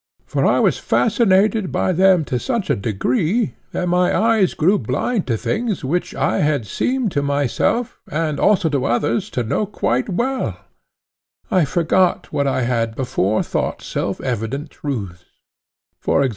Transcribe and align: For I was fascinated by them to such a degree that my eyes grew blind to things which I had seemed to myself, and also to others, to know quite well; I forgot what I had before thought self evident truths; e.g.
For 0.25 0.43
I 0.47 0.57
was 0.59 0.79
fascinated 0.79 1.71
by 1.71 1.91
them 1.91 2.25
to 2.25 2.39
such 2.39 2.71
a 2.71 2.75
degree 2.75 3.53
that 3.71 3.87
my 3.87 4.17
eyes 4.19 4.55
grew 4.55 4.79
blind 4.79 5.27
to 5.27 5.37
things 5.37 5.85
which 5.85 6.15
I 6.15 6.39
had 6.39 6.65
seemed 6.65 7.11
to 7.11 7.21
myself, 7.21 8.01
and 8.09 8.39
also 8.39 8.67
to 8.69 8.85
others, 8.85 9.29
to 9.29 9.43
know 9.43 9.67
quite 9.67 10.09
well; 10.09 10.57
I 11.51 11.65
forgot 11.65 12.33
what 12.33 12.47
I 12.47 12.63
had 12.63 12.95
before 12.95 13.43
thought 13.43 13.83
self 13.83 14.19
evident 14.21 14.71
truths; 14.71 15.23
e.g. 16.07 16.29